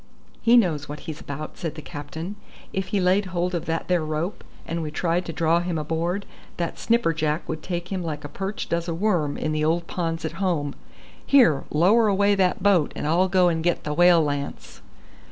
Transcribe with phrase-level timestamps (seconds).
[0.41, 2.35] "He knows what he's about," said the captain.
[2.73, 6.25] "If he laid hold of that there rope, and we tried to draw him aboard,
[6.57, 10.25] that snipperjack would take him like a perch does a worm in the old ponds
[10.25, 10.73] at home.
[11.23, 14.81] Here, lower away that boat, and I'll go and get the whale lance."